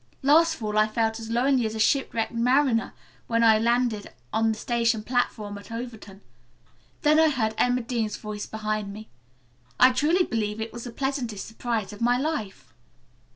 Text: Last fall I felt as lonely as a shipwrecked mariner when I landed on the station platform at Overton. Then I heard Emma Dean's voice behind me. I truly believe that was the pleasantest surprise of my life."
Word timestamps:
Last 0.23 0.55
fall 0.55 0.79
I 0.79 0.87
felt 0.87 1.19
as 1.19 1.29
lonely 1.29 1.67
as 1.67 1.75
a 1.75 1.79
shipwrecked 1.79 2.31
mariner 2.31 2.95
when 3.27 3.43
I 3.43 3.59
landed 3.59 4.11
on 4.33 4.51
the 4.51 4.57
station 4.57 5.03
platform 5.03 5.59
at 5.59 5.71
Overton. 5.71 6.21
Then 7.03 7.19
I 7.19 7.29
heard 7.29 7.53
Emma 7.55 7.81
Dean's 7.83 8.17
voice 8.17 8.47
behind 8.47 8.91
me. 8.91 9.09
I 9.79 9.91
truly 9.91 10.23
believe 10.25 10.57
that 10.57 10.73
was 10.73 10.85
the 10.85 10.91
pleasantest 10.91 11.45
surprise 11.45 11.93
of 11.93 12.01
my 12.01 12.17
life." 12.17 12.73